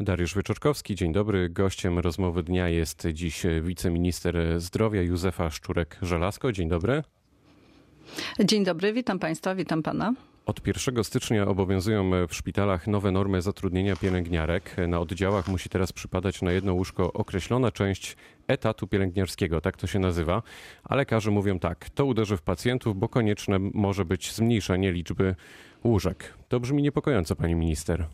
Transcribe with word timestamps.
Dariusz 0.00 0.34
Wieczorkowski, 0.34 0.94
dzień 0.94 1.12
dobry. 1.12 1.48
Gościem 1.48 1.98
rozmowy 1.98 2.42
dnia 2.42 2.68
jest 2.68 3.06
dziś 3.12 3.42
wiceminister 3.62 4.60
zdrowia 4.60 5.02
Józefa 5.02 5.48
Szczurek-Żelazko. 5.48 6.52
Dzień 6.52 6.68
dobry. 6.68 7.02
Dzień 8.44 8.64
dobry, 8.64 8.92
witam 8.92 9.18
Państwa, 9.18 9.54
witam 9.54 9.82
Pana. 9.82 10.14
Od 10.46 10.66
1 10.66 11.04
stycznia 11.04 11.46
obowiązują 11.46 12.10
w 12.28 12.34
szpitalach 12.34 12.86
nowe 12.86 13.12
normy 13.12 13.42
zatrudnienia 13.42 13.96
pielęgniarek. 13.96 14.76
Na 14.88 15.00
oddziałach 15.00 15.48
musi 15.48 15.68
teraz 15.68 15.92
przypadać 15.92 16.42
na 16.42 16.52
jedno 16.52 16.74
łóżko 16.74 17.12
określona 17.12 17.72
część 17.72 18.16
etatu 18.48 18.86
pielęgniarskiego, 18.86 19.60
tak 19.60 19.76
to 19.76 19.86
się 19.86 19.98
nazywa. 19.98 20.42
A 20.84 20.96
lekarze 20.96 21.30
mówią 21.30 21.58
tak, 21.58 21.90
to 21.90 22.04
uderzy 22.04 22.36
w 22.36 22.42
pacjentów, 22.42 22.98
bo 22.98 23.08
konieczne 23.08 23.58
może 23.58 24.04
być 24.04 24.32
zmniejszenie 24.32 24.92
liczby 24.92 25.34
łóżek. 25.84 26.34
To 26.48 26.60
brzmi 26.60 26.82
niepokojąco, 26.82 27.36
pani 27.36 27.54
minister. 27.54 28.06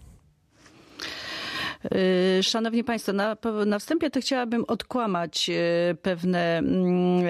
Y, 1.85 2.43
szanowni 2.43 2.85
Państwo, 2.85 3.13
na, 3.13 3.37
na 3.67 3.79
wstępie 3.79 4.11
to 4.11 4.21
chciałabym 4.21 4.65
odkłamać 4.69 5.51
y, 5.51 5.95
pewne 6.03 6.59
mm, 6.59 7.27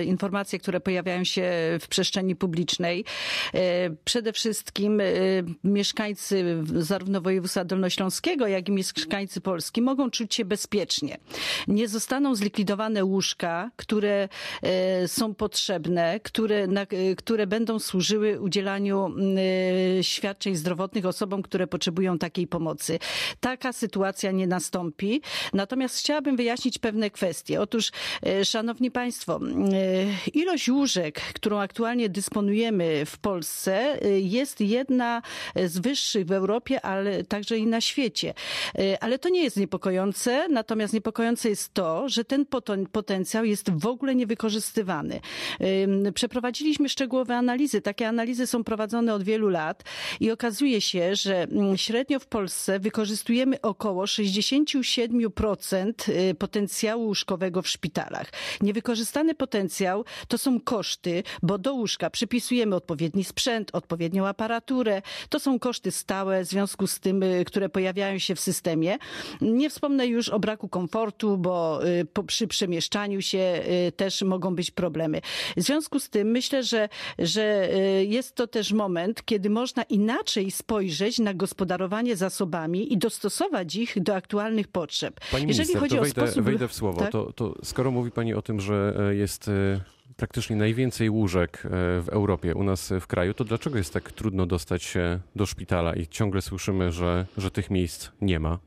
y, 0.00 0.04
informacje, 0.04 0.58
które 0.58 0.80
pojawiają 0.80 1.24
się 1.24 1.50
w 1.80 1.88
przestrzeni 1.88 2.36
publicznej. 2.36 3.04
Przede 4.04 4.32
wszystkim 4.32 5.02
mieszkańcy 5.64 6.62
zarówno 6.76 7.20
województwa 7.20 7.64
dolnośląskiego, 7.64 8.46
jak 8.46 8.68
i 8.68 8.72
mieszkańcy 8.72 9.40
Polski 9.40 9.82
mogą 9.82 10.10
czuć 10.10 10.34
się 10.34 10.44
bezpiecznie. 10.44 11.18
Nie 11.68 11.88
zostaną 11.88 12.34
zlikwidowane 12.34 13.04
łóżka, 13.04 13.70
które 13.76 14.28
są 15.06 15.34
potrzebne, 15.34 16.20
które, 16.20 16.66
na, 16.66 16.86
które 17.16 17.46
będą 17.46 17.78
służyły 17.78 18.40
udzielaniu 18.40 19.14
świadczeń 20.02 20.56
zdrowotnych 20.56 21.06
osobom, 21.06 21.42
które 21.42 21.66
potrzebują 21.66 22.18
takiej 22.18 22.46
pomocy. 22.46 22.98
Taka 23.40 23.72
sytuacja 23.72 23.91
sytuacja 23.92 24.30
nie 24.30 24.46
nastąpi. 24.46 25.22
Natomiast 25.52 25.98
chciałabym 25.98 26.36
wyjaśnić 26.36 26.78
pewne 26.78 27.10
kwestie. 27.10 27.60
Otóż, 27.60 27.90
e, 28.26 28.44
szanowni 28.44 28.90
państwo, 28.90 29.40
e, 29.40 30.30
ilość 30.34 30.68
łóżek, 30.68 31.20
którą 31.34 31.58
aktualnie 31.58 32.08
dysponujemy 32.08 33.06
w 33.06 33.18
Polsce 33.18 34.02
e, 34.02 34.20
jest 34.20 34.60
jedna 34.60 35.22
z 35.66 35.78
wyższych 35.78 36.26
w 36.26 36.32
Europie, 36.32 36.80
ale 36.80 37.24
także 37.24 37.58
i 37.58 37.66
na 37.66 37.80
świecie. 37.80 38.34
Ale 39.00 39.18
to 39.18 39.28
nie 39.28 39.42
jest 39.42 39.56
niepokojące, 39.56 40.48
natomiast 40.48 40.94
niepokojące 40.94 41.48
jest 41.48 41.74
to, 41.74 42.08
że 42.08 42.24
ten 42.24 42.46
potencjał 42.92 43.44
jest 43.44 43.70
w 43.70 43.86
ogóle 43.86 44.14
niewykorzystywany. 44.14 45.20
Przeprowadziliśmy 46.14 46.88
szczegółowe 46.88 47.36
analizy. 47.36 47.80
Takie 47.80 48.08
analizy 48.08 48.46
są 48.46 48.64
prowadzone 48.64 49.14
od 49.14 49.22
wielu 49.22 49.48
lat 49.48 49.82
i 50.20 50.30
okazuje 50.30 50.80
się, 50.80 51.16
że 51.16 51.46
średnio 51.76 52.18
w 52.20 52.26
Polsce 52.26 52.78
wykorzystujemy 52.78 53.60
około 53.60 53.81
około 53.82 54.04
67% 54.04 55.92
y, 56.08 56.34
potencjału 56.34 57.06
łóżkowego 57.06 57.62
w 57.62 57.68
szpitalach. 57.68 58.26
Niewykorzystany 58.60 59.34
potencjał 59.34 60.04
to 60.28 60.38
są 60.38 60.60
koszty, 60.60 61.22
bo 61.42 61.58
do 61.58 61.74
łóżka 61.74 62.10
przypisujemy 62.10 62.76
odpowiedni 62.76 63.24
sprzęt, 63.24 63.70
odpowiednią 63.72 64.26
aparaturę. 64.26 65.02
To 65.28 65.40
są 65.40 65.58
koszty 65.58 65.90
stałe 65.90 66.44
w 66.44 66.48
związku 66.48 66.86
z 66.86 67.00
tym, 67.00 67.22
y, 67.22 67.44
które 67.44 67.68
pojawiają 67.68 68.18
się 68.18 68.34
w 68.34 68.40
systemie. 68.40 68.98
Nie 69.40 69.70
wspomnę 69.70 70.06
już 70.06 70.28
o 70.28 70.38
braku 70.38 70.68
komfortu, 70.68 71.38
bo 71.38 71.86
y, 71.86 72.06
przy 72.26 72.46
przemieszczaniu 72.46 73.22
się 73.22 73.62
też 73.96 74.22
mogą 74.22 74.54
być 74.54 74.70
problemy. 74.70 75.20
W 75.56 75.62
związku 75.62 76.00
z 76.00 76.08
tym 76.08 76.30
myślę, 76.30 76.62
że, 76.62 76.88
że 77.18 77.68
jest 78.06 78.34
to 78.34 78.46
też 78.46 78.72
moment, 78.72 79.24
kiedy 79.24 79.50
można 79.50 79.82
inaczej 79.82 80.50
spojrzeć 80.50 81.18
na 81.18 81.34
gospodarowanie 81.34 82.16
zasobami 82.16 82.92
i 82.92 82.98
dostosować 82.98 83.71
do 83.96 84.14
aktualnych 84.14 84.68
potrzeb. 84.68 85.20
Pani 85.30 85.48
Jeżeli 85.48 85.68
minister, 85.68 85.80
chodzi 85.80 85.96
to 85.96 86.02
wejdę, 86.02 86.22
o 86.22 86.26
sposób... 86.26 86.44
wejdę 86.44 86.68
w 86.68 86.74
słowo. 86.74 87.00
Tak? 87.00 87.12
To, 87.12 87.32
to 87.32 87.54
skoro 87.64 87.90
mówi 87.90 88.10
Pani 88.10 88.34
o 88.34 88.42
tym, 88.42 88.60
że 88.60 88.94
e, 89.10 89.14
jest 89.14 89.48
e, 89.48 89.80
praktycznie 90.16 90.56
najwięcej 90.56 91.10
łóżek 91.10 91.62
e, 91.64 91.68
w 92.02 92.08
Europie, 92.08 92.54
u 92.54 92.62
nas 92.62 92.92
w 93.00 93.06
kraju, 93.06 93.34
to 93.34 93.44
dlaczego 93.44 93.78
jest 93.78 93.92
tak 93.92 94.12
trudno 94.12 94.46
dostać 94.46 94.82
się 94.82 95.20
do 95.36 95.46
szpitala 95.46 95.94
i 95.94 96.06
ciągle 96.06 96.42
słyszymy, 96.42 96.92
że, 96.92 97.26
że 97.36 97.50
tych 97.50 97.70
miejsc 97.70 98.08
nie 98.20 98.40
ma? 98.40 98.58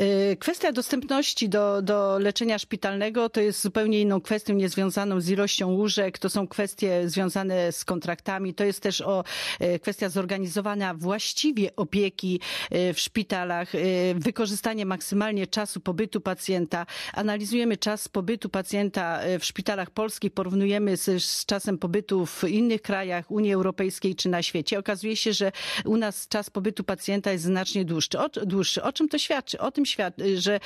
Y, 0.00 0.36
kwestia 0.36 0.72
dostępności 0.72 1.48
do, 1.48 1.82
do 1.82 2.18
leczenia 2.18 2.58
szpitalnego 2.58 3.28
to 3.28 3.40
jest 3.40 3.62
zupełnie 3.62 4.00
inną 4.00 4.20
kwestią, 4.20 4.54
niezwiązaną 4.54 5.20
z 5.20 5.28
ilością 5.28 5.72
łóżek. 5.72 6.18
To 6.18 6.30
są 6.30 6.48
kwestie 6.48 7.08
związane 7.08 7.72
z 7.72 7.84
kontraktami. 7.84 8.54
To 8.54 8.64
jest 8.64 8.80
też 8.80 9.00
o 9.00 9.24
y, 9.60 9.78
kwestia 9.78 10.08
zorganizowania 10.08 10.94
właściwie 10.94 11.76
opieki 11.76 12.40
y, 12.72 12.94
w 12.94 13.00
szpitalach, 13.00 13.72
wykorzystanie 14.14 14.86
maksymalnie 14.86 15.46
czasu 15.46 15.80
pobytu 15.80 16.20
pacjenta. 16.20 16.86
Analizujemy 17.12 17.76
czas 17.76 18.08
pobytu 18.08 18.48
pacjenta 18.48 19.20
w 19.40 19.44
szpitalach 19.44 19.90
polskich, 19.90 20.32
porównujemy 20.32 20.96
z, 20.96 21.24
z 21.24 21.46
czasem 21.46 21.78
pobytu 21.78 22.26
w 22.26 22.44
innych 22.44 22.82
krajach 22.82 23.30
Unii 23.30 23.52
Europejskiej 23.52 24.14
czy 24.14 24.28
na 24.28 24.42
świecie. 24.42 24.78
Okazuje 24.78 25.16
się, 25.16 25.32
że 25.32 25.52
u 25.84 25.96
nas 25.96 26.28
czas 26.28 26.50
pobytu 26.50 26.84
pacjenta 26.84 27.32
jest 27.32 27.44
znacznie 27.44 27.84
dłuższy. 27.84 28.18
O, 28.18 28.28
dłuższy. 28.28 28.82
o 28.82 28.92
czym 28.92 29.08
to 29.08 29.18
świadczy? 29.18 29.58
O 29.58 29.70
tym 29.70 29.85
świat, 29.86 30.14
że 30.34 30.60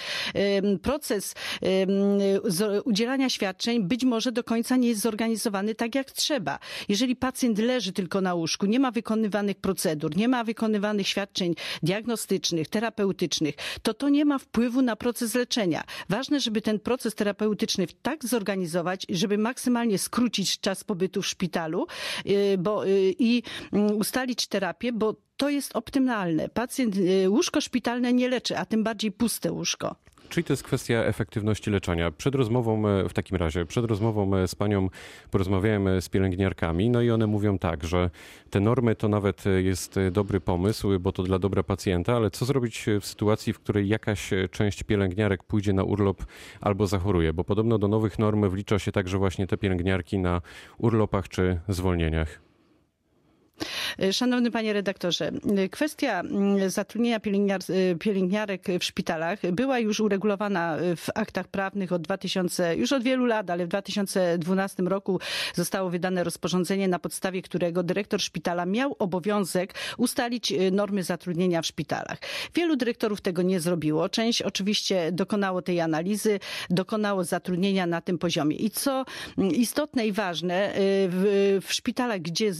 proces 0.83 1.35
udzielania 2.85 3.31
świadczeń 3.31 3.85
być 3.85 4.05
może 4.05 4.33
do 4.33 4.45
końca 4.45 4.77
nie 4.77 4.89
jest 4.89 5.01
zorganizowany 5.01 5.75
tak 5.75 5.95
jak 5.95 6.11
trzeba. 6.11 6.59
Jeżeli 6.89 7.17
pacjent 7.17 7.59
leży 7.59 7.93
tylko 7.93 8.21
na 8.21 8.35
łóżku, 8.35 8.67
nie 8.67 8.81
ma 8.81 8.91
wykonywanych 8.91 9.57
procedur, 9.57 10.17
nie 10.17 10.29
ma 10.29 10.45
wykonywanych 10.45 11.09
świadczeń 11.09 11.55
diagnostycznych, 11.83 12.69
terapeutycznych, 12.69 13.55
to 13.83 13.95
to 13.95 14.09
nie 14.09 14.25
ma 14.25 14.39
wpływu 14.39 14.83
na 14.83 14.97
proces 14.97 15.35
leczenia. 15.35 15.85
Ważne, 16.09 16.41
żeby 16.41 16.61
ten 16.61 16.81
proces 16.81 17.15
terapeutyczny 17.15 17.87
tak 18.03 18.25
zorganizować, 18.25 19.07
żeby 19.09 19.39
maksymalnie 19.39 19.99
skrócić 19.99 20.61
czas 20.61 20.85
pobytu 20.85 21.23
w 21.23 21.27
szpitalu 21.27 21.87
y, 22.27 22.59
bo, 22.59 22.87
y, 22.87 23.15
i 23.19 23.43
mm, 23.73 23.97
ustalić 23.97 24.47
terapię, 24.47 24.93
bo 24.93 25.17
to 25.41 25.49
jest 25.49 25.77
optymalne. 25.77 26.49
Pacjent, 26.49 26.97
y, 26.97 27.31
łóżko 27.31 27.61
szpitalne 27.61 28.13
nie 28.13 28.29
leczy, 28.29 28.59
a 28.59 28.65
tym 28.65 28.85
bardziej 28.85 29.13
puste 29.13 29.53
łóżko. 29.53 29.97
Czyli 30.29 30.45
to 30.45 30.53
jest 30.53 30.63
kwestia 30.63 30.95
efektywności 30.95 31.71
leczenia. 31.71 32.11
Przed 32.11 32.35
rozmową, 32.35 32.89
e, 32.89 33.09
w 33.09 33.13
takim 33.13 33.37
razie, 33.37 33.67
przed 33.67 33.85
rozmową 33.85 34.37
e, 34.37 34.49
z 34.49 34.55
panią 34.55 34.89
porozmawiałem 35.31 35.89
e, 35.89 36.03
z 36.03 36.09
pielęgniarkami, 36.09 36.91
no 36.91 37.03
i 37.03 37.11
one 37.11 37.27
mówią 37.27 37.59
tak, 37.59 37.85
że 37.85 38.11
te 38.51 38.61
normy 38.61 38.97
to 38.97 39.09
nawet 39.09 39.45
jest 39.63 39.99
dobry 40.13 40.41
pomysł, 40.41 40.99
bo 41.01 41.13
to 41.13 41.23
dla 41.23 41.39
dobra 41.39 41.63
pacjenta, 41.63 42.17
ale 42.17 42.31
co 42.31 42.45
zrobić 42.45 42.87
w 43.01 43.07
sytuacji, 43.07 43.53
w 43.53 43.61
której 43.61 43.89
jakaś 43.89 44.31
część 44.51 44.83
pielęgniarek 44.83 45.43
pójdzie 45.43 45.73
na 45.73 45.85
urlop 45.85 46.25
albo 46.61 46.87
zachoruje? 46.87 47.33
Bo 47.33 47.45
podobno 47.45 47.79
do 47.79 47.89
nowych 47.89 48.19
norm 48.19 48.49
wlicza 48.49 48.79
się 48.79 48.93
także 48.93 49.19
właśnie 49.19 49.47
te 49.47 49.57
pielęgniarki 49.57 50.19
na 50.19 50.41
urlopach 50.79 51.29
czy 51.29 51.61
zwolnieniach. 51.69 52.50
E, 53.99 54.13
szanowny 54.13 54.51
panie 54.51 54.73
redaktorze, 54.73 55.31
e, 55.57 55.69
kwestia 55.69 56.21
mm, 56.21 56.71
zatrudnienia 56.71 57.21
pielęgniar, 57.21 57.61
e, 57.61 57.95
pielęgniarek 57.95 58.67
w 58.81 58.85
szpitalach 58.85 59.51
była 59.53 59.79
już 59.79 60.01
uregulowana 60.01 60.77
w 60.97 61.07
aktach 61.15 61.49
prawnych 61.49 61.93
od 61.93 62.03
2000, 62.03 62.77
już 62.77 62.93
od 62.93 63.03
wielu 63.03 63.27
lat, 63.27 63.51
ale 63.51 63.65
w 63.65 63.69
2012 63.69 64.83
roku 64.83 65.21
zostało 65.55 65.91
wydane 65.91 66.25
rozporządzenie, 66.25 66.89
na 66.89 66.99
podstawie 66.99 67.43
którego 67.43 67.83
dyrektor 67.83 68.21
szpitala 68.21 68.67
miał 68.67 68.97
obowiązek 68.99 69.75
ustalić 69.99 70.53
normy 70.73 71.03
zatrudnienia 71.03 71.63
w 71.63 71.67
szpitalach. 71.67 72.19
Wielu 72.55 72.77
dyrektorów 72.77 73.21
tego 73.21 73.43
nie 73.43 73.61
zrobiło. 73.61 74.09
Część 74.09 74.43
oczywiście 74.43 75.13
dokonało 75.13 75.63
tej 75.63 75.81
analizy, 75.81 76.41
dokonało 76.71 77.25
zatrudnienia 77.25 77.87
na 77.87 78.01
tym 78.01 78.19
poziomie. 78.19 78.57
I 78.57 78.71
co 78.71 79.05
mm, 79.39 79.51
istotne 79.51 80.07
i 80.07 80.13
ważne, 80.13 80.73
w, 80.77 81.59
w 81.67 81.73
szpitalach, 81.73 82.21
gdzie 82.21 82.53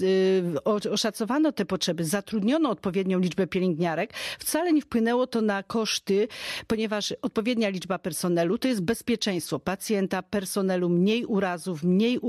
oszacowano 0.91 1.53
te 1.53 1.65
potrzeby, 1.65 2.05
zatrudniono 2.05 2.71
odpowiednią 2.71 3.19
liczbę 3.19 3.47
pielęgniarek, 3.47 4.13
wcale 4.39 4.73
nie 4.73 4.83
wpłynęło 4.83 5.27
to 5.27 5.43
na 5.43 5.63
koszty, 5.63 6.29
ponieważ 6.67 7.15
odpowiednia 7.23 7.69
liczba 7.69 7.99
personelu 7.99 8.59
to 8.59 8.69
jest 8.69 8.81
bezpieczeństwo 8.81 9.59
pacjenta, 9.59 10.23
personelu, 10.23 10.89
mniej 10.89 11.25
urazów, 11.25 11.83
mniej 11.83 12.21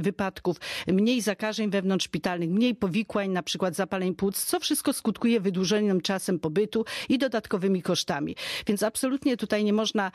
wypadków, 0.00 0.56
mniej 0.86 1.20
zakażeń 1.20 1.70
wewnątrzszpitalnych, 1.70 2.50
mniej 2.50 2.74
powikłań, 2.74 3.30
na 3.30 3.42
przykład 3.42 3.74
zapaleń 3.74 4.14
płuc, 4.14 4.44
co 4.44 4.60
wszystko 4.60 4.92
skutkuje 4.92 5.40
wydłużonym 5.40 6.00
czasem 6.00 6.38
pobytu 6.38 6.84
i 7.08 7.18
dodatkowymi 7.18 7.82
kosztami. 7.82 8.36
Więc 8.66 8.82
absolutnie 8.82 9.36
tutaj 9.36 9.64
nie 9.64 9.72
można 9.72 10.12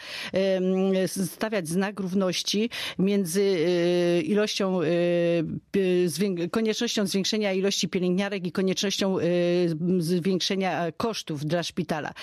stawiać 1.07 1.67
znak 1.67 1.99
równości 1.99 2.69
między 2.99 3.41
e, 3.41 4.21
ilością, 4.21 4.81
e, 4.81 4.87
koniecznością 6.51 7.07
zwiększenia 7.07 7.53
ilości 7.53 7.60
ilości 7.61 7.89
pielęgniarek 7.89 8.47
i 8.47 8.51
koniecznością 8.51 9.17
zwiększenia 9.99 10.91
kosztów 10.97 11.45
dla 11.45 11.63
szpitala. 11.63 12.13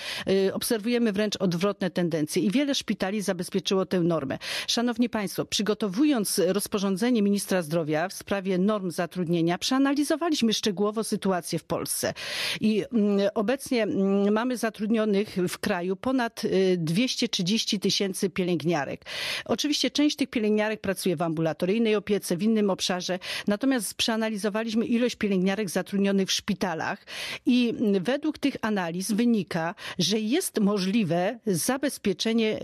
Obserwujemy 0.53 1.13
wręcz 1.13 1.35
odwrotne 1.35 1.89
tendencje 1.89 2.43
i 2.43 2.51
wiele 2.51 2.75
szpitali 2.75 3.21
zabezpieczyło 3.21 3.85
tę 3.85 3.99
normę. 3.99 4.37
Szanowni 4.67 5.09
Państwo, 5.09 5.45
przygotowując 5.45 6.41
rozporządzenie 6.47 7.21
ministra 7.21 7.61
zdrowia 7.61 8.07
w 8.09 8.13
sprawie 8.13 8.57
norm 8.57 8.91
zatrudnienia, 8.91 9.57
przeanalizowaliśmy 9.57 10.53
szczegółowo 10.53 11.03
sytuację 11.03 11.59
w 11.59 11.63
Polsce. 11.63 12.13
I 12.61 12.83
mm, 12.93 13.29
obecnie 13.35 13.83
mm, 13.83 14.33
mamy 14.33 14.57
zatrudnionych 14.57 15.37
w 15.49 15.57
kraju 15.57 15.95
ponad 15.95 16.41
230 16.77 17.79
tysięcy 17.79 18.29
pielęgniarek. 18.29 19.05
Oczywiście 19.45 19.91
część 19.91 20.15
tych 20.15 20.29
pielęgniarek 20.29 20.81
pracuje 20.81 21.15
w 21.15 21.21
ambulatoryjnej 21.21 21.95
opiece, 21.95 22.37
w 22.37 22.43
innym 22.43 22.69
obszarze, 22.69 23.19
natomiast 23.47 23.93
przeanalizowaliśmy 23.93 24.85
ilość 24.85 25.15
pielęgniarek 25.15 25.28
zatrudnionych 25.69 26.27
w 26.29 26.31
szpitalach 26.31 27.05
i 27.45 27.73
według 28.01 28.37
tych 28.37 28.55
analiz 28.61 29.11
wynika, 29.11 29.75
że 29.99 30.19
jest 30.19 30.59
możliwe 30.59 31.39
zabezpieczenie 31.45 32.59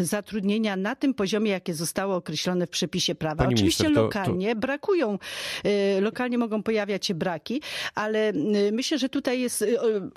y, 0.00 0.04
zatrudnienia 0.04 0.76
na 0.76 0.94
tym 0.96 1.14
poziomie, 1.14 1.50
jakie 1.50 1.74
zostało 1.74 2.16
określone 2.16 2.66
w 2.66 2.70
przepisie 2.70 3.14
prawa. 3.14 3.44
Pani 3.44 3.54
Oczywiście 3.54 3.84
minister, 3.84 3.94
to- 4.10 4.18
lokalnie 4.18 4.56
brakują, 4.56 5.18
y, 5.96 6.00
lokalnie 6.00 6.38
mogą 6.38 6.62
pojawiać 6.62 7.06
się 7.06 7.14
braki, 7.14 7.62
ale 7.94 8.30
y, 8.30 8.70
myślę, 8.72 8.98
że 8.98 9.08
tutaj 9.08 9.40
jest, 9.40 9.64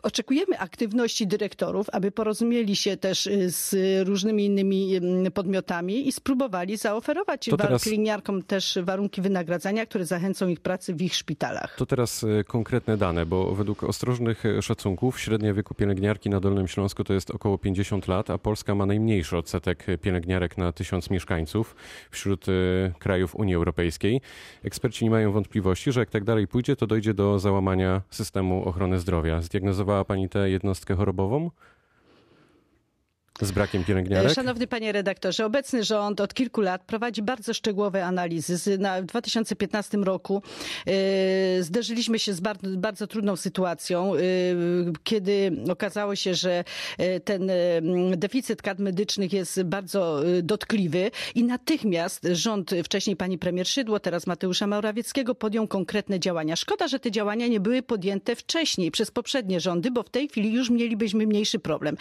oczekujemy 0.03 0.59
aktywności 0.59 1.27
dyrektorów, 1.27 1.87
aby 1.91 2.11
porozumieli 2.11 2.75
się 2.75 2.97
też 2.97 3.29
z 3.47 3.75
różnymi 4.07 4.45
innymi 4.45 4.91
podmiotami 5.33 6.07
i 6.07 6.11
spróbowali 6.11 6.77
zaoferować 6.77 7.45
To 7.45 7.57
wa- 7.57 7.63
teraz- 7.65 7.83
pielęgniarkom 7.83 8.43
też 8.43 8.77
warunki 8.83 9.21
wynagradzania, 9.21 9.85
które 9.85 10.05
zachęcą 10.05 10.47
ich 10.47 10.59
pracy 10.59 10.93
w 10.93 11.01
ich 11.01 11.10
szpitalach. 11.15 11.75
To 11.75 11.85
teraz 11.85 12.23
e, 12.23 12.43
konkretne 12.43 12.97
dane, 12.97 13.25
bo 13.25 13.55
według 13.55 13.83
ostrożnych 13.83 14.45
e, 14.45 14.61
szacunków 14.61 15.19
średnia 15.19 15.53
wieku 15.53 15.73
pielęgniarki 15.73 16.29
na 16.29 16.39
Dolnym 16.39 16.67
Śląsku 16.67 17.03
to 17.03 17.13
jest 17.13 17.31
około 17.31 17.57
50 17.57 18.07
lat, 18.07 18.29
a 18.29 18.37
Polska 18.37 18.75
ma 18.75 18.85
najmniejszy 18.85 19.37
odsetek 19.37 19.85
pielęgniarek 20.01 20.57
na 20.57 20.71
tysiąc 20.71 21.09
mieszkańców 21.09 21.75
wśród 22.11 22.45
e, 22.49 22.51
krajów 22.99 23.35
Unii 23.35 23.55
Europejskiej. 23.55 24.21
Eksperci 24.63 25.05
nie 25.05 25.11
mają 25.11 25.31
wątpliwości, 25.31 25.91
że 25.91 25.99
jak 25.99 26.09
tak 26.09 26.23
dalej 26.23 26.47
pójdzie, 26.47 26.75
to 26.75 26.87
dojdzie 26.87 27.13
do 27.13 27.39
załamania 27.39 28.01
systemu 28.09 28.65
ochrony 28.65 28.99
zdrowia. 28.99 29.41
Zdiagnozowała 29.41 30.05
Pani 30.05 30.29
tę 30.29 30.49
jednostkę 30.49 30.95
chorobową? 30.95 31.51
Z 33.41 33.51
brakiem 33.51 33.83
pielęgniarek? 33.83 34.33
Szanowny 34.33 34.67
panie 34.67 34.91
redaktorze, 34.91 35.45
obecny 35.45 35.83
rząd 35.83 36.21
od 36.21 36.33
kilku 36.33 36.61
lat 36.61 36.83
prowadzi 36.83 37.21
bardzo 37.21 37.53
szczegółowe 37.53 38.05
analizy. 38.05 38.77
W 39.01 39.05
2015 39.05 39.97
roku 39.97 40.43
e, 40.87 41.63
zderzyliśmy 41.63 42.19
się 42.19 42.33
z 42.33 42.39
bardzo, 42.39 42.67
bardzo 42.77 43.07
trudną 43.07 43.35
sytuacją, 43.35 44.15
e, 44.15 44.19
kiedy 45.03 45.51
okazało 45.69 46.15
się, 46.15 46.33
że 46.33 46.63
e, 46.97 47.19
ten 47.19 47.51
deficyt 48.17 48.61
kadr 48.61 48.81
medycznych 48.81 49.33
jest 49.33 49.63
bardzo 49.63 50.21
dotkliwy 50.43 51.11
i 51.35 51.43
natychmiast 51.43 52.27
rząd, 52.31 52.71
wcześniej 52.83 53.15
pani 53.15 53.37
premier 53.37 53.67
Szydło, 53.67 53.99
teraz 53.99 54.27
Mateusza 54.27 54.67
Morawieckiego 54.67 55.35
podjął 55.35 55.67
konkretne 55.67 56.19
działania. 56.19 56.55
Szkoda, 56.55 56.87
że 56.87 56.99
te 56.99 57.11
działania 57.11 57.47
nie 57.47 57.59
były 57.59 57.81
podjęte 57.81 58.35
wcześniej 58.35 58.91
przez 58.91 59.11
poprzednie 59.11 59.59
rządy, 59.59 59.91
bo 59.91 60.03
w 60.03 60.09
tej 60.09 60.27
chwili 60.27 60.53
już 60.53 60.69
mielibyśmy 60.69 61.27
mniejszy 61.27 61.59
problem. 61.59 61.97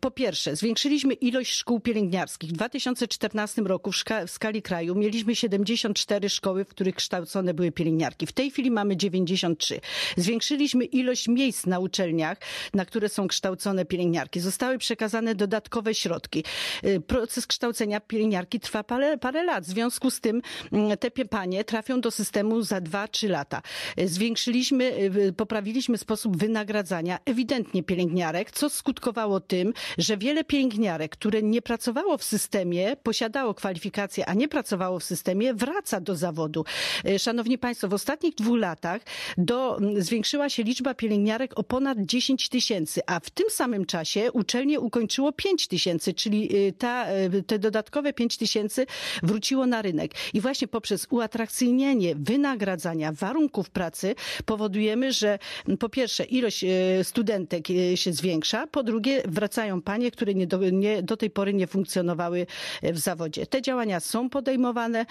Po 0.00 0.10
pierwsze, 0.10 0.56
zwiększyliśmy 0.66 1.14
ilość 1.14 1.52
szkół 1.52 1.80
pielęgniarskich. 1.80 2.50
W 2.50 2.52
2014 2.52 3.62
roku 3.62 3.92
w, 3.92 4.04
w 4.26 4.30
skali 4.30 4.62
kraju 4.62 4.94
mieliśmy 4.94 5.36
74 5.36 6.28
szkoły, 6.28 6.64
w 6.64 6.68
których 6.68 6.94
kształcone 6.94 7.54
były 7.54 7.72
pielęgniarki. 7.72 8.26
W 8.26 8.32
tej 8.32 8.50
chwili 8.50 8.70
mamy 8.70 8.96
93. 8.96 9.80
Zwiększyliśmy 10.16 10.84
ilość 10.84 11.28
miejsc 11.28 11.66
na 11.66 11.78
uczelniach, 11.78 12.38
na 12.74 12.84
które 12.84 13.08
są 13.08 13.28
kształcone 13.28 13.84
pielęgniarki. 13.84 14.40
Zostały 14.40 14.78
przekazane 14.78 15.34
dodatkowe 15.34 15.94
środki. 15.94 16.44
Y, 16.84 17.00
Proces 17.00 17.46
kształcenia 17.46 18.00
pielęgniarki 18.00 18.60
trwa 18.60 18.84
parę, 18.84 19.18
parę 19.18 19.44
lat. 19.44 19.64
W 19.64 19.68
związku 19.68 20.10
z 20.10 20.20
tym 20.20 20.42
mm, 20.72 20.98
te 20.98 21.10
panie 21.10 21.64
trafią 21.64 22.00
do 22.00 22.10
systemu 22.10 22.62
za 22.62 22.80
2-3 22.80 23.28
lata. 23.28 23.62
Y, 23.98 24.08
Zwiększyliśmy, 24.08 24.84
y, 24.84 25.32
poprawiliśmy 25.32 25.98
sposób 25.98 26.36
wynagradzania 26.36 27.18
ewidentnie 27.24 27.82
pielęgniarek, 27.82 28.50
co 28.50 28.70
skutkowało 28.70 29.40
tym, 29.40 29.72
że 29.98 30.16
wiele 30.16 30.44
pielęgniarek, 30.46 31.12
które 31.12 31.42
nie 31.42 31.62
pracowało 31.62 32.18
w 32.18 32.24
systemie, 32.24 32.96
posiadało 33.02 33.54
kwalifikacje, 33.54 34.26
a 34.26 34.34
nie 34.34 34.48
pracowało 34.48 34.98
w 34.98 35.04
systemie, 35.04 35.54
wraca 35.54 36.00
do 36.00 36.16
zawodu. 36.16 36.64
Y, 37.08 37.18
Szanowni 37.18 37.58
Państwo, 37.58 37.88
w 37.88 37.94
ostatnich 37.94 38.34
dwóch 38.34 38.58
latach 38.58 39.02
do, 39.38 39.78
zwiększyła 39.98 40.48
się 40.48 40.62
liczba 40.62 40.94
pielęgniarek 40.94 41.58
o 41.58 41.62
ponad 41.62 41.98
10 42.00 42.48
tysięcy, 42.48 43.00
a 43.06 43.20
w 43.20 43.30
tym 43.30 43.50
samym 43.50 43.84
czasie 43.84 44.32
uczelnie 44.32 44.80
ukończyło 44.80 45.32
5 45.32 45.68
tysięcy, 45.68 46.14
czyli 46.14 46.56
y, 46.56 46.72
ta, 46.72 47.06
y, 47.12 47.42
te 47.42 47.58
dodatkowe 47.58 48.12
5 48.12 48.36
tysięcy 48.36 48.86
wróciło 49.22 49.66
na 49.66 49.82
rynek. 49.82 50.12
I 50.34 50.40
właśnie 50.40 50.68
poprzez 50.68 51.06
uatrakcyjnienie 51.10 52.14
wynagradzania 52.14 53.12
warunków 53.12 53.70
pracy 53.70 54.14
powodujemy, 54.44 55.12
że 55.12 55.38
po 55.78 55.88
pierwsze 55.88 56.24
ilość 56.24 56.64
studentek 57.02 57.66
się 57.94 58.12
zwiększa, 58.12 58.66
po 58.66 58.82
drugie 58.82 59.22
wracają 59.28 59.82
panie, 59.82 60.10
które 60.10 60.34
nie 60.36 60.46
do, 60.46 60.70
nie, 60.70 61.02
do 61.02 61.16
tej 61.16 61.30
pory 61.30 61.54
nie 61.54 61.66
funkcjonowały 61.66 62.46
y, 62.84 62.92
w 62.92 62.98
zawodzie. 62.98 63.46
Te 63.46 63.62
działania 63.62 64.00
są 64.00 64.30
podejmowane, 64.30 65.06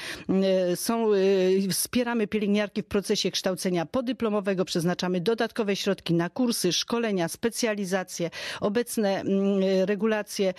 y, 0.72 0.75
są, 0.75 1.13
y, 1.13 1.68
wspieramy 1.72 2.27
pielęgniarki 2.27 2.81
w 2.81 2.86
procesie 2.86 3.31
kształcenia 3.31 3.86
podyplomowego, 3.86 4.66
przeznaczamy 4.66 5.22
dodatkowe 5.22 5.75
środki 5.75 6.13
na 6.13 6.30
kursy, 6.30 6.74
szkolenia, 6.74 7.27
specjalizacje. 7.27 8.30
Obecne 8.62 9.22
mm, 9.22 9.60
regulacje 9.86 10.54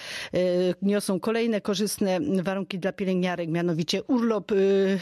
niosą 0.82 1.20
kolejne 1.20 1.60
korzystne 1.60 2.20
warunki 2.42 2.78
dla 2.78 2.92
pielęgniarek, 2.92 3.48
mianowicie 3.48 4.02
urlop 4.02 4.52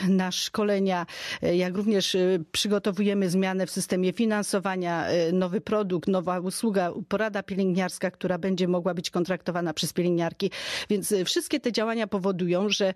na 0.09 0.33
szkolenia, 0.33 1.07
jak 1.43 1.77
również 1.77 2.17
przygotowujemy 2.53 3.31
zmianę 3.31 3.67
w 3.67 3.71
systemie 3.71 4.13
finansowania, 4.13 5.07
nowy 5.33 5.61
produkt, 5.61 6.09
nowa 6.09 6.41
usługa, 6.41 6.93
porada 7.09 7.43
pielęgniarska, 7.43 8.11
która 8.11 8.39
będzie 8.39 8.69
mogła 8.69 8.95
być 8.95 9.11
kontraktowana 9.11 9.54
przez 9.75 9.93
pielęgniarki. 9.93 10.51
Więc 10.91 11.13
y, 11.13 11.25
wszystkie 11.25 11.61
te 11.61 11.73
działania 11.73 12.07
powodują, 12.07 12.69
że 12.69 12.95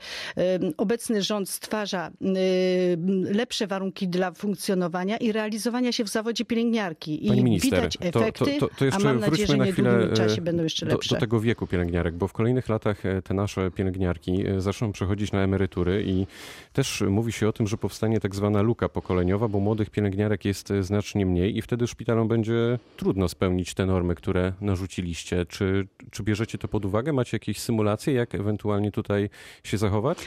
obecny 0.76 1.22
rząd 1.22 1.50
stwarza 1.50 2.10
y, 2.22 3.34
lepsze 3.34 3.66
warunki 3.66 4.08
dla 4.08 4.32
funkcjonowania 4.32 5.16
i 5.16 5.32
realizowania 5.32 5.92
się 5.92 6.04
w 6.04 6.08
zawodzie 6.08 6.44
pielęgniarki. 6.44 7.26
I 7.26 7.28
Pani 7.28 7.44
minister, 7.44 7.70
widać 7.70 7.98
efekty, 8.00 8.44
to, 8.60 8.68
to, 8.68 8.74
to 8.74 8.84
jeszcze 8.84 9.00
a 9.00 9.04
mam 9.04 9.20
nadzieję, 9.20 9.46
że 9.46 9.56
na 9.56 9.64
w 9.64 9.68
chwilę 9.68 9.90
niedługim 9.90 10.16
czasie 10.16 10.40
będą 10.40 10.62
jeszcze 10.62 10.86
do, 10.86 10.92
lepsze. 10.92 11.14
do 11.14 11.20
tego 11.20 11.40
wieku 11.40 11.66
pielęgniarek, 11.66 12.14
bo 12.14 12.28
w 12.28 12.32
kolejnych 12.32 12.68
latach 12.68 13.06
e, 13.06 13.22
te 13.22 13.34
nasze 13.34 13.70
pielęgniarki 13.70 14.46
e, 14.46 14.60
zaczną 14.60 14.92
przechodzić 14.92 15.32
na 15.32 15.40
emerytury 15.40 16.04
i 16.06 16.26
też 16.72 17.04
mówi 17.08 17.32
się 17.32 17.48
o 17.48 17.52
tym, 17.52 17.66
że 17.66 17.76
powstanie 17.76 18.20
tak 18.20 18.34
zwana 18.34 18.62
luka 18.62 18.88
pokoleniowa, 18.88 19.48
bo 19.48 19.60
młodych 19.60 19.90
pielęgniarek 19.90 20.44
jest 20.44 20.70
e, 20.70 20.82
znacznie 20.82 21.26
mniej 21.26 21.56
i 21.56 21.62
wtedy 21.62 21.86
szpitalom 21.86 22.28
będzie 22.28 22.78
trudno 22.96 23.28
spełnić 23.28 23.74
te 23.74 23.86
normy, 23.86 24.14
które 24.14 24.52
narzuciliście. 24.60 25.46
Czy, 25.46 25.86
czy 26.10 26.22
bierzecie 26.22 26.47
to 26.56 26.68
pod 26.68 26.84
uwagę? 26.84 27.12
Macie 27.12 27.34
jakieś 27.34 27.58
symulacje, 27.60 28.12
jak 28.12 28.34
ewentualnie 28.34 28.92
tutaj 28.92 29.30
się 29.64 29.78
zachować? 29.78 30.18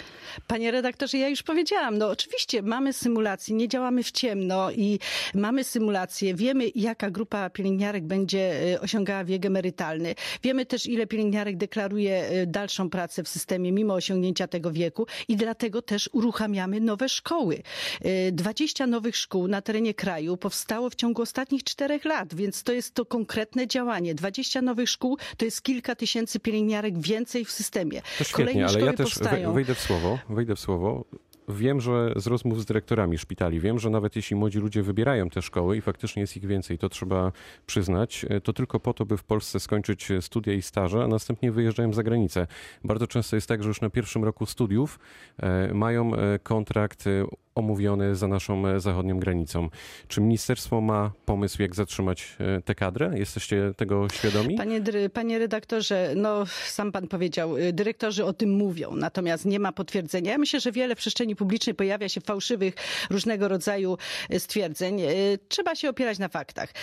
Panie 0.47 0.71
redaktorze, 0.71 1.17
ja 1.17 1.29
już 1.29 1.43
powiedziałam, 1.43 1.97
no 1.97 2.09
oczywiście 2.09 2.61
mamy 2.61 2.93
symulacje, 2.93 3.55
nie 3.55 3.67
działamy 3.67 4.03
w 4.03 4.11
ciemno 4.11 4.71
i 4.71 4.99
mamy 5.33 5.63
symulacje, 5.63 6.35
wiemy 6.35 6.65
jaka 6.75 7.11
grupa 7.11 7.49
pielęgniarek 7.49 8.03
będzie 8.03 8.73
e, 8.73 8.81
osiągała 8.81 9.23
wiek 9.23 9.45
emerytalny. 9.45 10.15
Wiemy 10.43 10.65
też 10.65 10.85
ile 10.85 11.07
pielęgniarek 11.07 11.57
deklaruje 11.57 12.27
e, 12.27 12.45
dalszą 12.47 12.89
pracę 12.89 13.23
w 13.23 13.27
systemie 13.27 13.71
mimo 13.71 13.93
osiągnięcia 13.93 14.47
tego 14.47 14.71
wieku 14.71 15.07
i 15.27 15.35
dlatego 15.35 15.81
też 15.81 16.09
uruchamiamy 16.13 16.79
nowe 16.79 17.09
szkoły. 17.09 17.61
E, 18.01 18.31
20 18.31 18.87
nowych 18.87 19.17
szkół 19.17 19.47
na 19.47 19.61
terenie 19.61 19.93
kraju 19.93 20.37
powstało 20.37 20.89
w 20.89 20.95
ciągu 20.95 21.21
ostatnich 21.21 21.63
czterech 21.63 22.05
lat, 22.05 22.35
więc 22.35 22.63
to 22.63 22.73
jest 22.73 22.93
to 22.93 23.05
konkretne 23.05 23.67
działanie. 23.67 24.15
20 24.15 24.61
nowych 24.61 24.89
szkół 24.89 25.17
to 25.37 25.45
jest 25.45 25.61
kilka 25.61 25.95
tysięcy 25.95 26.10
pielęgniarek 26.41 26.99
więcej 26.99 27.45
w 27.45 27.51
systemie. 27.51 28.01
To 28.17 28.23
świetnie, 28.23 28.45
Kolejne 28.45 28.65
ale 28.65 28.79
ja 28.81 28.93
też 28.93 29.13
powstają. 29.13 29.49
we- 29.49 29.55
wejdę 29.55 29.75
w 29.75 29.79
słowo, 29.79 30.19
wejdę 30.29 30.55
w 30.55 30.59
słowo. 30.59 31.05
Wiem, 31.49 31.81
że 31.81 32.13
z 32.15 32.27
rozmów 32.27 32.61
z 32.61 32.65
dyrektorami 32.65 33.17
szpitali, 33.17 33.59
wiem, 33.59 33.79
że 33.79 33.89
nawet 33.89 34.15
jeśli 34.15 34.35
młodzi 34.35 34.59
ludzie 34.59 34.83
wybierają 34.83 35.29
te 35.29 35.41
szkoły 35.41 35.77
i 35.77 35.81
faktycznie 35.81 36.21
jest 36.21 36.37
ich 36.37 36.45
więcej, 36.45 36.77
to 36.77 36.89
trzeba 36.89 37.31
przyznać, 37.65 38.25
e, 38.29 38.41
to 38.41 38.53
tylko 38.53 38.79
po 38.79 38.93
to, 38.93 39.05
by 39.05 39.17
w 39.17 39.23
Polsce 39.23 39.59
skończyć 39.59 40.07
studia 40.21 40.53
i 40.53 40.61
staże, 40.61 41.03
a 41.03 41.07
następnie 41.07 41.51
wyjeżdżają 41.51 41.93
za 41.93 42.03
granicę. 42.03 42.47
Bardzo 42.83 43.07
często 43.07 43.35
jest 43.35 43.47
tak, 43.47 43.63
że 43.63 43.67
już 43.67 43.81
na 43.81 43.89
pierwszym 43.89 44.23
roku 44.23 44.45
studiów 44.45 44.99
e, 45.37 45.73
mają 45.73 46.15
e, 46.15 46.39
kontrakt 46.39 47.05
omówiony 47.55 48.15
za 48.15 48.27
naszą 48.27 48.79
zachodnią 48.79 49.19
granicą. 49.19 49.69
Czy 50.07 50.21
ministerstwo 50.21 50.81
ma 50.81 51.11
pomysł, 51.25 51.61
jak 51.61 51.75
zatrzymać 51.75 52.37
tę 52.65 52.75
kadrę? 52.75 53.11
Jesteście 53.15 53.73
tego 53.77 54.09
świadomi? 54.09 54.55
Panie, 54.55 54.81
panie 55.13 55.39
redaktorze, 55.39 56.13
no 56.15 56.45
sam 56.65 56.91
pan 56.91 57.07
powiedział, 57.07 57.55
dyrektorzy 57.73 58.25
o 58.25 58.33
tym 58.33 58.49
mówią, 58.49 58.95
natomiast 58.95 59.45
nie 59.45 59.59
ma 59.59 59.71
potwierdzenia. 59.71 60.31
Ja 60.31 60.37
myślę, 60.37 60.59
że 60.59 60.71
wiele 60.71 60.95
w 60.95 60.97
przestrzeni 60.97 61.35
publicznej 61.35 61.75
pojawia 61.75 62.09
się 62.09 62.21
fałszywych 62.21 62.73
różnego 63.09 63.47
rodzaju 63.47 63.97
stwierdzeń. 64.37 65.01
Trzeba 65.47 65.75
się 65.75 65.89
opierać 65.89 66.19
na 66.19 66.27
faktach. 66.27 66.73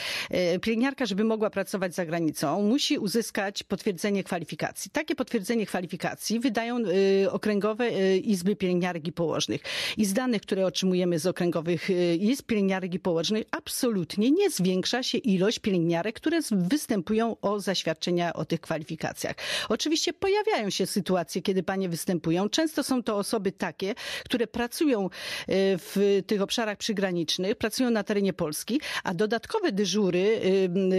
Pielęgniarka, 0.62 1.06
żeby 1.06 1.24
mogła 1.24 1.50
pracować 1.50 1.94
za 1.94 2.06
granicą, 2.06 2.62
musi 2.62 2.98
uzyskać 2.98 3.62
potwierdzenie 3.62 4.24
kwalifikacji. 4.24 4.90
Takie 4.90 5.14
potwierdzenie 5.14 5.66
kwalifikacji 5.66 6.40
wydają 6.40 6.76
okręgowe 7.30 7.90
izby 8.16 8.56
pielęgniarek 8.56 9.06
i 9.06 9.12
położnych. 9.12 9.60
I 9.96 10.04
z 10.04 10.12
danych, 10.12 10.42
które 10.42 10.66
otrzymujemy 10.68 11.18
z 11.18 11.26
okręgowych 11.26 11.88
izb 12.20 12.46
pielęgniarek 12.46 12.94
i 12.94 12.98
położnych, 12.98 13.44
absolutnie 13.50 14.30
nie 14.30 14.50
zwiększa 14.50 15.02
się 15.02 15.18
ilość 15.18 15.58
pielęgniarek, 15.58 16.16
które 16.16 16.40
występują 16.50 17.36
o 17.40 17.60
zaświadczenia 17.60 18.32
o 18.32 18.44
tych 18.44 18.60
kwalifikacjach. 18.60 19.36
Oczywiście 19.68 20.12
pojawiają 20.12 20.70
się 20.70 20.86
sytuacje, 20.86 21.42
kiedy 21.42 21.62
panie 21.62 21.88
występują. 21.88 22.48
Często 22.48 22.82
są 22.82 23.02
to 23.02 23.16
osoby 23.16 23.52
takie, 23.52 23.94
które 24.24 24.46
pracują 24.46 25.08
w 25.48 26.22
tych 26.26 26.42
obszarach 26.42 26.78
przygranicznych, 26.78 27.56
pracują 27.56 27.90
na 27.90 28.04
terenie 28.04 28.32
Polski, 28.32 28.80
a 29.04 29.14
dodatkowe 29.14 29.72
dyżury 29.72 30.40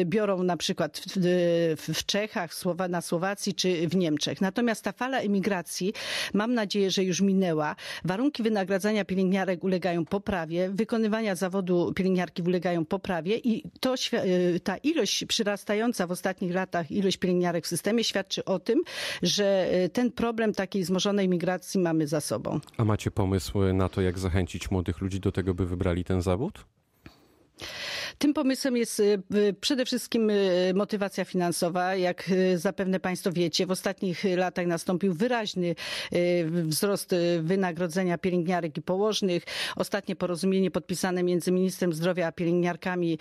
biorą 0.05 0.43
na 0.43 0.57
przykład 0.57 1.01
w 1.77 2.05
Czechach, 2.05 2.51
na 2.89 3.01
Słowacji 3.01 3.53
czy 3.53 3.87
w 3.87 3.95
Niemczech. 3.95 4.41
Natomiast 4.41 4.83
ta 4.83 4.91
fala 4.91 5.19
emigracji, 5.19 5.93
mam 6.33 6.53
nadzieję, 6.53 6.91
że 6.91 7.03
już 7.03 7.21
minęła. 7.21 7.75
Warunki 8.05 8.43
wynagradzania 8.43 9.05
pielęgniarek 9.05 9.48
ulegają 9.61 10.05
poprawie, 10.05 10.69
wykonywania 10.69 11.35
zawodu 11.35 11.93
pielęgniarki 11.95 12.41
ulegają 12.41 12.85
poprawie 12.85 13.37
i 13.37 13.63
to, 13.79 13.95
ta 14.63 14.77
ilość 14.77 15.25
przyrastająca 15.25 16.07
w 16.07 16.11
ostatnich 16.11 16.53
latach, 16.53 16.91
ilość 16.91 17.17
pielęgniarek 17.17 17.65
w 17.65 17.67
systemie 17.67 18.03
świadczy 18.03 18.45
o 18.45 18.59
tym, 18.59 18.81
że 19.21 19.69
ten 19.93 20.11
problem 20.11 20.53
takiej 20.53 20.83
wzmożonej 20.83 21.29
migracji 21.29 21.79
mamy 21.79 22.07
za 22.07 22.21
sobą. 22.21 22.59
A 22.77 22.85
macie 22.85 23.11
pomysł 23.11 23.59
na 23.73 23.89
to, 23.89 24.01
jak 24.01 24.19
zachęcić 24.19 24.71
młodych 24.71 25.01
ludzi 25.01 25.19
do 25.19 25.31
tego, 25.31 25.53
by 25.53 25.65
wybrali 25.65 26.03
ten 26.03 26.21
zawód? 26.21 26.65
Tym 28.17 28.33
pomysłem 28.33 28.77
jest 28.77 29.01
przede 29.61 29.85
wszystkim 29.85 30.31
motywacja 30.73 31.25
finansowa. 31.25 31.95
Jak 31.95 32.29
zapewne 32.55 32.99
Państwo 32.99 33.31
wiecie, 33.31 33.65
w 33.65 33.71
ostatnich 33.71 34.23
latach 34.35 34.65
nastąpił 34.65 35.13
wyraźny 35.13 35.75
wzrost 36.43 37.15
wynagrodzenia 37.41 38.17
pielęgniarek 38.17 38.77
i 38.77 38.81
położnych. 38.81 39.43
Ostatnie 39.75 40.15
porozumienie 40.15 40.71
podpisane 40.71 41.23
między 41.23 41.51
ministrem 41.51 41.93
zdrowia 41.93 42.27
a 42.27 42.31
pielęgniarkami 42.31 43.19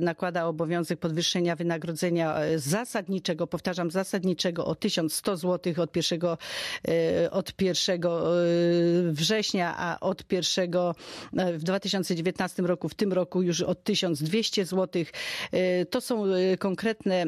nakłada 0.00 0.46
obowiązek 0.46 0.98
podwyższenia 0.98 1.56
wynagrodzenia 1.56 2.36
zasadniczego, 2.56 3.46
powtarzam, 3.46 3.90
zasadniczego 3.90 4.66
o 4.66 4.74
1100 4.74 5.36
zł 5.36 5.74
od 5.82 5.96
1, 5.96 6.20
od 7.30 7.62
1 7.62 8.00
września, 9.12 9.74
a 9.78 10.00
od 10.00 10.32
1 10.32 10.70
w 11.32 11.62
2019 11.62 12.62
roku, 12.62 12.88
w 12.88 12.94
tym 12.94 13.12
roku 13.12 13.42
już 13.42 13.62
od 13.62 13.84
1200 14.14 14.64
zł. 14.64 15.04
To 15.90 16.00
są 16.00 16.24
konkretne 16.58 17.24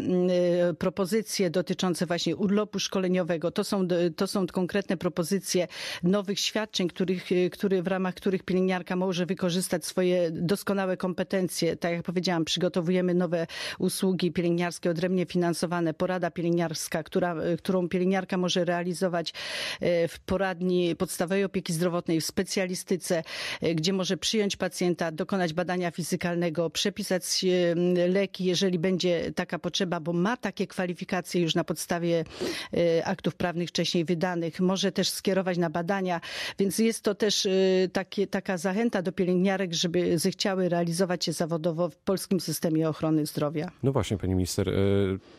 propozycje 0.78 1.50
dotyczące 1.50 2.06
właśnie 2.06 2.37
urlopu 2.37 2.78
szkoleniowego. 2.78 3.50
To 3.50 3.64
są, 3.64 3.88
to 4.16 4.26
są 4.26 4.47
konkretne 4.47 4.97
propozycje 4.97 5.68
nowych 6.02 6.40
świadczeń, 6.40 6.88
których, 6.88 7.28
który, 7.52 7.82
w 7.82 7.87
ramach 7.87 8.14
których 8.14 8.42
pielęgniarka 8.42 8.97
może 8.97 9.26
wykorzystać 9.26 9.87
swoje 9.87 10.30
doskonałe 10.30 10.97
kompetencje. 10.97 11.76
Tak 11.76 11.92
jak 11.92 12.02
powiedziałam, 12.02 12.44
przygotowujemy 12.44 13.14
nowe 13.14 13.47
usługi 13.78 14.32
pielęgniarskie 14.32 14.90
odrębnie 14.90 15.26
finansowane. 15.26 15.94
Porada 15.94 16.30
pielęgniarska, 16.30 17.02
która, 17.02 17.37
którą 17.58 17.88
pielęgniarka 17.88 18.37
może 18.37 18.64
realizować 18.64 19.32
w 20.08 20.14
poradni 20.26 20.97
podstawowej 20.97 21.44
opieki 21.44 21.73
zdrowotnej, 21.73 22.20
w 22.20 22.25
specjalistyce, 22.25 23.23
gdzie 23.75 23.92
może 23.92 24.16
przyjąć 24.16 24.56
pacjenta, 24.56 25.12
dokonać 25.12 25.52
badania 25.52 25.90
fizykalnego, 25.90 26.67
przepisać 26.70 27.44
leki, 28.08 28.44
jeżeli 28.44 28.78
będzie 28.78 29.32
taka 29.34 29.58
potrzeba, 29.58 30.00
bo 30.00 30.12
ma 30.12 30.37
takie 30.37 30.66
kwalifikacje 30.66 31.42
już 31.42 31.54
na 31.54 31.64
podstawie 31.64 32.25
aktów 33.04 33.34
prawnych 33.34 33.68
wcześniej 33.68 34.04
wydanych. 34.04 34.60
Może 34.60 34.92
też 34.92 35.08
skierować 35.08 35.58
na 35.58 35.70
badania, 35.70 36.20
więc 36.58 36.78
jest 36.78 37.02
to 37.02 37.14
też 37.14 37.48
takie, 37.92 38.26
taka 38.26 38.56
zachęta 38.56 39.02
do 39.02 39.12
pielęgniarek, 39.12 39.75
żeby 39.75 40.18
zechciały 40.18 40.68
realizować 40.68 41.25
się 41.25 41.32
zawodowo 41.32 41.88
w 41.88 41.96
polskim 41.96 42.40
systemie 42.40 42.88
ochrony 42.88 43.26
zdrowia. 43.26 43.70
No 43.82 43.92
właśnie, 43.92 44.18
pani 44.18 44.34
minister. 44.34 44.72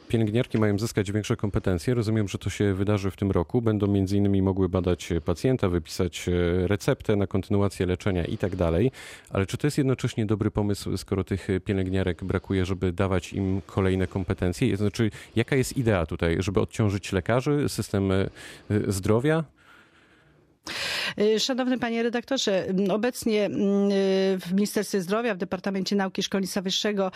Pielęgniarki 0.07 0.57
mają 0.57 0.79
zyskać 0.79 1.11
większe 1.11 1.35
kompetencje. 1.35 1.93
Rozumiem, 1.93 2.27
że 2.27 2.37
to 2.37 2.49
się 2.49 2.73
wydarzy 2.73 3.11
w 3.11 3.15
tym 3.15 3.31
roku. 3.31 3.61
Będą 3.61 3.87
między 3.87 4.17
innymi 4.17 4.41
mogły 4.41 4.69
badać 4.69 5.09
pacjenta, 5.25 5.69
wypisać 5.69 6.25
receptę 6.63 7.15
na 7.15 7.27
kontynuację 7.27 7.85
leczenia 7.85 8.25
i 8.25 8.37
tak 8.37 8.55
dalej. 8.55 8.91
Ale 9.29 9.45
czy 9.45 9.57
to 9.57 9.67
jest 9.67 9.77
jednocześnie 9.77 10.25
dobry 10.25 10.51
pomysł, 10.51 10.97
skoro 10.97 11.18
tych 11.23 11.47
pielęgniarek 11.65 12.23
brakuje, 12.23 12.65
żeby 12.65 12.91
dawać 12.91 13.33
im 13.33 13.61
kolejne 13.65 14.07
kompetencje? 14.07 14.77
Znaczy, 14.77 15.11
jaka 15.35 15.55
jest 15.55 15.77
idea 15.77 16.05
tutaj, 16.05 16.35
żeby 16.39 16.59
odciążyć 16.61 17.11
lekarzy, 17.13 17.69
system 17.69 18.11
zdrowia? 18.87 19.43
Szanowny 21.37 21.79
panie 21.79 22.03
redaktorze, 22.03 22.65
obecnie 22.89 23.49
w 24.39 24.53
Ministerstwie 24.53 25.01
Zdrowia, 25.01 25.35
w 25.35 25.37
Departamencie 25.37 25.95
Nauki 25.95 26.23
Szkolnictwa 26.23 26.61
Wyższego 26.61 27.11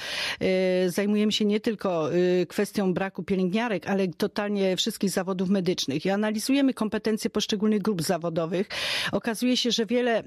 zajmujemy 0.87 1.31
się 1.31 1.45
nie 1.45 1.59
tylko 1.59 2.09
kwestią 2.47 2.93
braku 2.93 3.23
pielęgniarek, 3.23 3.87
ale 3.87 4.07
totalnie 4.07 4.77
wszystkich 4.77 5.09
zawodów 5.09 5.49
medycznych 5.49 6.05
i 6.05 6.09
analizujemy 6.09 6.73
kompetencje 6.73 7.29
poszczególnych 7.29 7.81
grup 7.81 8.01
zawodowych. 8.01 8.67
Okazuje 9.11 9.57
się, 9.57 9.71
że 9.71 9.85
wiele, 9.85 10.23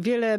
wiele 0.00 0.38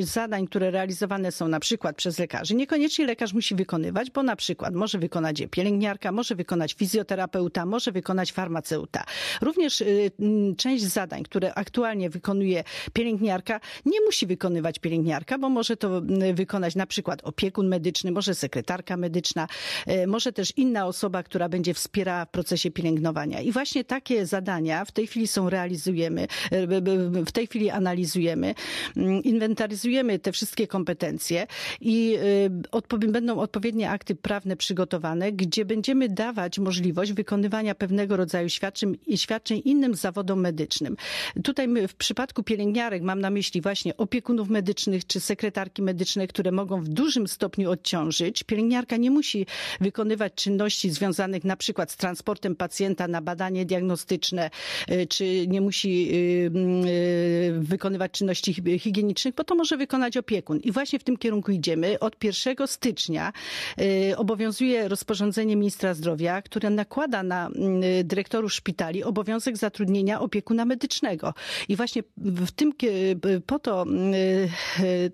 zadań, 0.00 0.46
które 0.46 0.70
realizowane 0.70 1.32
są 1.32 1.48
na 1.48 1.60
przykład 1.60 1.96
przez 1.96 2.18
lekarzy, 2.18 2.54
niekoniecznie 2.54 3.06
lekarz 3.06 3.32
musi 3.32 3.54
wykonywać, 3.54 4.10
bo 4.10 4.22
na 4.22 4.36
przykład 4.36 4.74
może 4.74 4.98
wykonać 4.98 5.40
je 5.40 5.48
pielęgniarka, 5.48 6.12
może 6.12 6.34
wykonać 6.34 6.74
fizjoterapeuta, 6.74 7.66
może 7.66 7.92
wykonać 7.92 8.32
farmaceuta. 8.32 9.04
Również 9.40 9.84
część 10.56 10.84
zadań, 10.84 11.22
które 11.22 11.43
aktualnie 11.54 12.10
wykonuje 12.10 12.64
pielęgniarka, 12.92 13.60
nie 13.86 14.00
musi 14.00 14.26
wykonywać 14.26 14.78
pielęgniarka, 14.78 15.38
bo 15.38 15.48
może 15.48 15.76
to 15.76 16.02
wykonać 16.34 16.74
na 16.74 16.86
przykład 16.86 17.20
opiekun 17.24 17.68
medyczny, 17.68 18.12
może 18.12 18.34
sekretarka 18.34 18.96
medyczna, 18.96 19.48
może 20.06 20.32
też 20.32 20.52
inna 20.56 20.86
osoba, 20.86 21.22
która 21.22 21.48
będzie 21.48 21.74
wspierała 21.74 22.24
w 22.24 22.30
procesie 22.30 22.70
pielęgnowania. 22.70 23.40
I 23.40 23.52
właśnie 23.52 23.84
takie 23.84 24.26
zadania 24.26 24.84
w 24.84 24.92
tej 24.92 25.06
chwili 25.06 25.26
są 25.26 25.50
realizujemy, 25.50 26.26
w 27.26 27.32
tej 27.32 27.46
chwili 27.46 27.70
analizujemy, 27.70 28.54
inwentaryzujemy 29.24 30.18
te 30.18 30.32
wszystkie 30.32 30.66
kompetencje 30.66 31.46
i 31.80 32.18
będą 33.08 33.38
odpowiednie 33.38 33.90
akty 33.90 34.14
prawne 34.14 34.56
przygotowane, 34.56 35.32
gdzie 35.32 35.64
będziemy 35.64 36.08
dawać 36.08 36.58
możliwość 36.58 37.12
wykonywania 37.12 37.74
pewnego 37.74 38.16
rodzaju 38.16 38.48
świadczeń, 38.48 38.98
świadczeń 39.16 39.62
innym 39.64 39.94
zawodom 39.94 40.40
medycznym. 40.40 40.96
Tutaj 41.42 41.68
w 41.88 41.94
przypadku 41.94 42.42
pielęgniarek 42.42 43.02
mam 43.02 43.20
na 43.20 43.30
myśli 43.30 43.60
właśnie 43.60 43.96
opiekunów 43.96 44.48
medycznych 44.48 45.06
czy 45.06 45.20
sekretarki 45.20 45.82
medyczne, 45.82 46.26
które 46.26 46.52
mogą 46.52 46.80
w 46.80 46.88
dużym 46.88 47.28
stopniu 47.28 47.70
odciążyć. 47.70 48.42
Pielęgniarka 48.42 48.96
nie 48.96 49.10
musi 49.10 49.46
wykonywać 49.80 50.34
czynności 50.34 50.90
związanych 50.90 51.44
na 51.44 51.56
przykład 51.56 51.90
z 51.90 51.96
transportem 51.96 52.56
pacjenta 52.56 53.08
na 53.08 53.22
badanie 53.22 53.66
diagnostyczne, 53.66 54.50
czy 55.08 55.46
nie 55.46 55.60
musi 55.60 56.10
wykonywać 57.58 58.12
czynności 58.12 58.54
higienicznych, 58.78 59.34
bo 59.34 59.44
to 59.44 59.54
może 59.54 59.76
wykonać 59.76 60.16
opiekun. 60.16 60.58
I 60.58 60.72
właśnie 60.72 60.98
w 60.98 61.04
tym 61.04 61.16
kierunku 61.16 61.52
idziemy. 61.52 61.98
Od 61.98 62.24
1 62.24 62.66
stycznia 62.66 63.32
obowiązuje 64.16 64.88
rozporządzenie 64.88 65.56
ministra 65.56 65.94
zdrowia, 65.94 66.42
które 66.42 66.70
nakłada 66.70 67.22
na 67.22 67.50
dyrektorów 68.04 68.52
szpitali 68.52 69.04
obowiązek 69.04 69.56
zatrudnienia 69.56 70.20
opiekuna 70.20 70.64
medycznego. 70.64 71.13
I 71.68 71.76
właśnie 71.76 72.02
w 72.16 72.50
tym, 72.50 72.72
po 73.46 73.58
to 73.58 73.84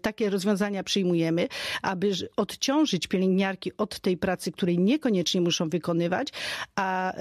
takie 0.03 0.31
rozwiązania 0.31 0.83
przyjmujemy, 0.83 1.49
aby 1.83 2.11
odciążyć 2.37 3.07
pielęgniarki 3.07 3.77
od 3.77 4.01
tej 4.01 4.17
pracy, 4.17 4.53
której 4.53 4.79
niekoniecznie 4.79 5.41
muszą 5.41 5.69
wykonywać, 5.69 6.29
a 6.77 7.13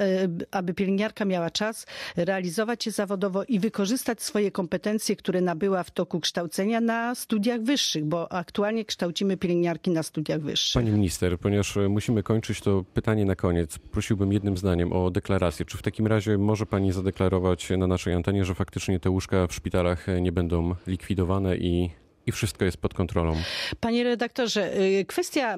aby 0.51 0.73
pielęgniarka 0.73 1.25
miała 1.25 1.49
czas 1.49 1.85
realizować 2.15 2.83
się 2.83 2.91
zawodowo 2.91 3.43
i 3.43 3.59
wykorzystać 3.59 4.21
swoje 4.21 4.51
kompetencje, 4.51 5.15
które 5.15 5.41
nabyła 5.41 5.83
w 5.83 5.91
toku 5.91 6.19
kształcenia 6.19 6.81
na 6.81 7.15
studiach 7.15 7.61
wyższych, 7.61 8.05
bo 8.05 8.31
aktualnie 8.31 8.85
kształcimy 8.85 9.37
pielęgniarki 9.37 9.91
na 9.91 10.03
studiach 10.03 10.41
wyższych. 10.41 10.81
Pani 10.81 10.91
minister, 10.91 11.39
ponieważ 11.39 11.77
musimy 11.89 12.23
kończyć 12.23 12.61
to 12.61 12.83
pytanie 12.93 13.25
na 13.25 13.35
koniec, 13.35 13.79
prosiłbym 13.79 14.33
jednym 14.33 14.57
zdaniem 14.57 14.93
o 14.93 15.11
deklarację. 15.11 15.65
Czy 15.65 15.77
w 15.77 15.81
takim 15.81 16.07
razie 16.07 16.37
może 16.37 16.65
pani 16.65 16.91
zadeklarować 16.91 17.69
na 17.77 17.87
naszej 17.87 18.13
antenie, 18.13 18.45
że 18.45 18.55
faktycznie 18.55 18.68
faktycznie 18.69 18.99
te 18.99 19.09
łóżka 19.09 19.47
w 19.47 19.53
szpitalach 19.53 20.05
nie 20.21 20.31
będą 20.31 20.75
likwidowane 20.87 21.57
i, 21.57 21.91
i 22.25 22.31
wszystko 22.31 22.65
jest 22.65 22.77
pod 22.77 22.93
kontrolą. 22.93 23.35
Panie 23.79 24.03
redaktorze, 24.03 24.77
y, 24.81 25.05
kwestia 25.05 25.57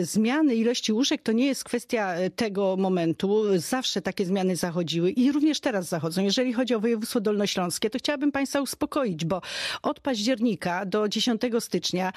y, 0.00 0.04
zmiany 0.04 0.54
ilości 0.54 0.92
łóżek 0.92 1.22
to 1.22 1.32
nie 1.32 1.46
jest 1.46 1.64
kwestia 1.64 2.20
y, 2.20 2.30
tego 2.30 2.76
momentu. 2.76 3.44
Zawsze 3.56 4.02
takie 4.02 4.24
zmiany 4.24 4.56
zachodziły 4.56 5.10
i 5.10 5.32
również 5.32 5.60
teraz 5.60 5.88
zachodzą. 5.88 6.22
Jeżeli 6.22 6.52
chodzi 6.52 6.74
o 6.74 6.80
województwo 6.80 7.20
dolnośląskie, 7.20 7.90
to 7.90 7.98
chciałabym 7.98 8.32
Państwa 8.32 8.60
uspokoić, 8.60 9.24
bo 9.24 9.40
od 9.82 10.00
października 10.00 10.86
do 10.86 11.08
10 11.08 11.42
stycznia 11.60 12.12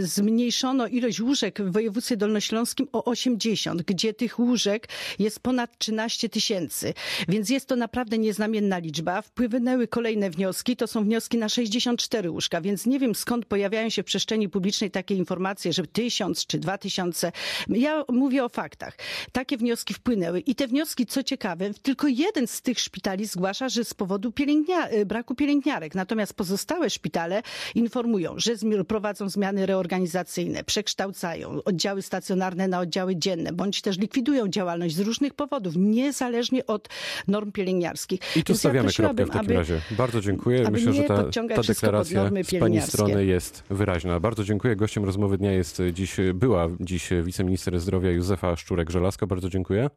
zmniejszono 0.00 0.86
ilość 0.86 1.20
łóżek 1.20 1.62
w 1.62 1.72
województwie 1.72 2.16
dolnośląskim 2.16 2.88
o 2.92 3.04
80, 3.04 3.82
gdzie 3.82 4.14
tych 4.14 4.38
łóżek 4.38 4.88
jest 5.18 5.40
ponad 5.40 5.78
13 5.78 6.28
tysięcy. 6.28 6.94
Więc 7.28 7.50
jest 7.50 7.66
to 7.66 7.76
naprawdę 7.76 8.18
nieznamienna 8.18 8.78
liczba. 8.78 9.22
Wpłynęły 9.22 9.88
kolejne 9.88 10.30
wnioski, 10.30 10.76
to 10.76 10.86
są 10.86 11.04
wnioski 11.04 11.38
na 11.38 11.48
64 11.48 12.30
łóżka, 12.30 12.60
więc 12.60 12.86
nie 12.86 12.98
wiem 12.98 13.14
skąd 13.14 13.31
pojawiają 13.40 13.88
się 13.88 14.02
w 14.02 14.06
przestrzeni 14.06 14.48
publicznej 14.48 14.90
takie 14.90 15.14
informacje, 15.14 15.72
że 15.72 15.86
tysiąc 15.86 16.46
czy 16.46 16.58
dwa 16.58 16.78
tysiące. 16.78 17.32
Ja 17.68 18.04
mówię 18.08 18.44
o 18.44 18.48
faktach. 18.48 18.96
Takie 19.32 19.56
wnioski 19.56 19.94
wpłynęły 19.94 20.40
i 20.40 20.54
te 20.54 20.68
wnioski, 20.68 21.06
co 21.06 21.22
ciekawe, 21.22 21.70
tylko 21.82 22.08
jeden 22.08 22.46
z 22.46 22.62
tych 22.62 22.80
szpitali 22.80 23.26
zgłasza, 23.26 23.68
że 23.68 23.84
z 23.84 23.94
powodu 23.94 24.32
pielęgnia 24.32 24.88
braku 25.06 25.34
pielęgniarek. 25.34 25.94
Natomiast 25.94 26.34
pozostałe 26.34 26.90
szpitale 26.90 27.42
informują, 27.74 28.34
że 28.36 28.52
prowadzą 28.88 29.28
zmiany 29.28 29.66
reorganizacyjne, 29.66 30.64
przekształcają 30.64 31.62
oddziały 31.64 32.02
stacjonarne 32.02 32.68
na 32.68 32.80
oddziały 32.80 33.16
dzienne, 33.16 33.52
bądź 33.52 33.82
też 33.82 33.98
likwidują 33.98 34.48
działalność 34.48 34.94
z 34.94 35.00
różnych 35.00 35.34
powodów, 35.34 35.74
niezależnie 35.76 36.66
od 36.66 36.88
norm 37.28 37.52
pielęgniarskich. 37.52 38.20
I 38.20 38.22
tu 38.24 38.34
Więc 38.34 38.48
ja 38.48 38.54
stawiamy 38.70 38.92
kropkę 38.92 39.14
prosiłabym, 39.14 39.26
w 39.26 39.30
takim 39.30 39.46
aby- 39.46 39.54
razie. 39.54 39.80
Bardzo 39.90 40.20
dziękuję. 40.20 40.70
Myślę, 40.70 40.92
że 40.92 41.02
ta, 41.02 41.22
podciągać 41.22 41.66
ta 41.66 41.72
deklaracja 41.72 42.22
normy 42.22 42.44
z 42.44 42.46
Pani 42.46 42.58
pielęgniarskie. 42.58 42.92
strony 42.92 43.21
jest 43.24 43.64
wyraźna. 43.70 44.20
Bardzo 44.20 44.44
dziękuję. 44.44 44.76
Gościem 44.76 45.04
rozmowy 45.04 45.38
dnia 45.38 45.52
jest 45.52 45.82
dziś, 45.92 46.16
była 46.34 46.68
dziś 46.80 47.10
wiceminister 47.22 47.80
zdrowia 47.80 48.10
Józefa 48.10 48.54
Szczurek-Żelazko. 48.54 49.26
Bardzo 49.26 49.48
dziękuję. 49.48 49.90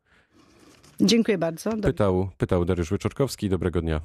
Dziękuję 1.01 1.37
bardzo. 1.37 1.71
Pytał, 1.77 2.29
pytał 2.37 2.65
Dariusz 2.65 2.89
Wyczorkowski. 2.89 3.49
Dobrego 3.49 3.81
dnia. 3.81 3.93